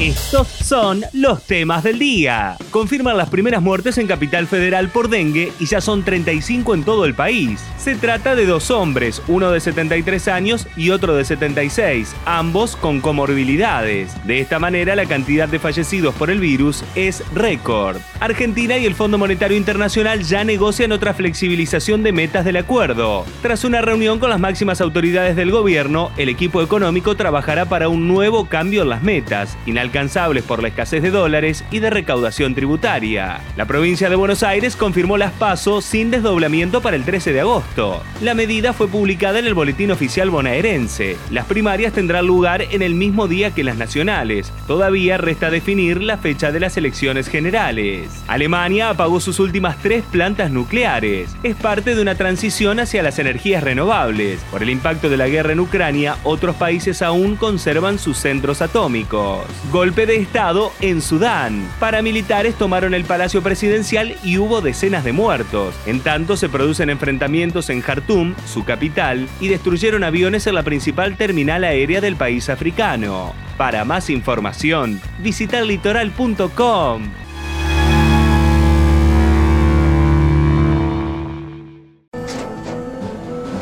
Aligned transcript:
Estos 0.00 0.46
son 0.46 1.02
los 1.12 1.42
temas 1.42 1.82
del 1.82 1.98
día. 1.98 2.56
Confirman 2.70 3.16
las 3.16 3.30
primeras 3.30 3.60
muertes 3.60 3.98
en 3.98 4.06
Capital 4.06 4.46
Federal 4.46 4.90
por 4.90 5.08
dengue 5.08 5.52
y 5.58 5.66
ya 5.66 5.80
son 5.80 6.04
35 6.04 6.74
en 6.74 6.84
todo 6.84 7.04
el 7.04 7.14
país. 7.14 7.60
Se 7.78 7.96
trata 7.96 8.36
de 8.36 8.46
dos 8.46 8.70
hombres, 8.70 9.20
uno 9.26 9.50
de 9.50 9.58
73 9.58 10.28
años 10.28 10.68
y 10.76 10.90
otro 10.90 11.16
de 11.16 11.24
76, 11.24 12.14
ambos 12.26 12.76
con 12.76 13.00
comorbilidades. 13.00 14.14
De 14.24 14.38
esta 14.38 14.60
manera, 14.60 14.94
la 14.94 15.06
cantidad 15.06 15.48
de 15.48 15.58
fallecidos 15.58 16.14
por 16.14 16.30
el 16.30 16.38
virus 16.38 16.84
es 16.94 17.24
récord. 17.34 17.96
Argentina 18.20 18.78
y 18.78 18.86
el 18.86 18.94
Fondo 18.94 19.18
Monetario 19.18 19.56
Internacional 19.56 20.22
ya 20.22 20.44
negocian 20.44 20.92
otra 20.92 21.12
flexibilización 21.12 22.04
de 22.04 22.12
metas 22.12 22.44
del 22.44 22.58
acuerdo. 22.58 23.24
Tras 23.42 23.64
una 23.64 23.80
reunión 23.80 24.20
con 24.20 24.30
las 24.30 24.38
máximas 24.38 24.80
autoridades 24.80 25.34
del 25.34 25.50
gobierno, 25.50 26.12
el 26.16 26.28
equipo 26.28 26.62
económico 26.62 27.16
trabajará 27.16 27.64
para 27.64 27.88
un 27.88 28.06
nuevo 28.06 28.44
cambio 28.48 28.82
en 28.82 28.90
las 28.90 29.02
metas 29.02 29.58
por 30.46 30.62
la 30.62 30.68
escasez 30.68 31.02
de 31.02 31.10
dólares 31.10 31.64
y 31.72 31.80
de 31.80 31.90
recaudación 31.90 32.54
tributaria. 32.54 33.40
La 33.56 33.64
provincia 33.64 34.08
de 34.08 34.14
Buenos 34.14 34.44
Aires 34.44 34.76
confirmó 34.76 35.18
las 35.18 35.32
pasos 35.32 35.84
sin 35.84 36.12
desdoblamiento 36.12 36.80
para 36.80 36.94
el 36.94 37.04
13 37.04 37.32
de 37.32 37.40
agosto. 37.40 38.00
La 38.20 38.34
medida 38.34 38.72
fue 38.72 38.86
publicada 38.86 39.40
en 39.40 39.46
el 39.46 39.54
Boletín 39.54 39.90
Oficial 39.90 40.30
Bonaerense. 40.30 41.16
Las 41.32 41.46
primarias 41.46 41.92
tendrán 41.92 42.28
lugar 42.28 42.62
en 42.70 42.82
el 42.82 42.94
mismo 42.94 43.26
día 43.26 43.50
que 43.50 43.64
las 43.64 43.76
nacionales. 43.76 44.52
Todavía 44.68 45.18
resta 45.18 45.50
definir 45.50 46.00
la 46.00 46.16
fecha 46.16 46.52
de 46.52 46.60
las 46.60 46.76
elecciones 46.76 47.26
generales. 47.28 48.22
Alemania 48.28 48.90
apagó 48.90 49.18
sus 49.18 49.40
últimas 49.40 49.78
tres 49.82 50.04
plantas 50.12 50.52
nucleares. 50.52 51.34
Es 51.42 51.56
parte 51.56 51.96
de 51.96 52.02
una 52.02 52.14
transición 52.14 52.78
hacia 52.78 53.02
las 53.02 53.18
energías 53.18 53.64
renovables. 53.64 54.38
Por 54.52 54.62
el 54.62 54.70
impacto 54.70 55.08
de 55.10 55.16
la 55.16 55.26
guerra 55.26 55.54
en 55.54 55.60
Ucrania, 55.60 56.18
otros 56.22 56.54
países 56.54 57.02
aún 57.02 57.34
conservan 57.34 57.98
sus 57.98 58.16
centros 58.16 58.62
atómicos. 58.62 59.40
Golpe 59.78 60.06
de 60.06 60.16
Estado 60.16 60.72
en 60.80 61.00
Sudán. 61.00 61.70
Paramilitares 61.78 62.56
tomaron 62.56 62.94
el 62.94 63.04
Palacio 63.04 63.44
Presidencial 63.44 64.16
y 64.24 64.36
hubo 64.36 64.60
decenas 64.60 65.04
de 65.04 65.12
muertos. 65.12 65.72
En 65.86 66.00
tanto, 66.00 66.36
se 66.36 66.48
producen 66.48 66.90
enfrentamientos 66.90 67.70
en 67.70 67.80
Jartum, 67.80 68.34
su 68.44 68.64
capital, 68.64 69.28
y 69.38 69.46
destruyeron 69.46 70.02
aviones 70.02 70.48
en 70.48 70.56
la 70.56 70.64
principal 70.64 71.16
terminal 71.16 71.62
aérea 71.62 72.00
del 72.00 72.16
país 72.16 72.48
africano. 72.48 73.32
Para 73.56 73.84
más 73.84 74.10
información, 74.10 75.00
visita 75.20 75.60
litoral.com. 75.60 77.02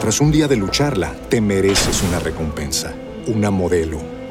Tras 0.00 0.20
un 0.22 0.32
día 0.32 0.48
de 0.48 0.56
lucharla, 0.56 1.12
te 1.28 1.42
mereces 1.42 2.02
una 2.08 2.20
recompensa, 2.20 2.94
una 3.26 3.50
modelo 3.50 4.15